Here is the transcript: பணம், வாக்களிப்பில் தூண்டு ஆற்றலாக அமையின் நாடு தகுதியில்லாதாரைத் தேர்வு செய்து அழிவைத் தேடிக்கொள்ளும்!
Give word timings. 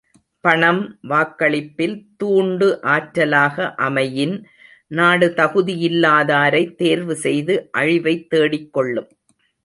பணம், 0.43 0.79
வாக்களிப்பில் 1.09 1.93
தூண்டு 2.21 2.67
ஆற்றலாக 2.93 3.57
அமையின் 3.79 4.33
நாடு 4.91 5.27
தகுதியில்லாதாரைத் 5.37 6.75
தேர்வு 6.75 7.15
செய்து 7.17 7.53
அழிவைத் 7.73 8.27
தேடிக்கொள்ளும்! 8.31 9.09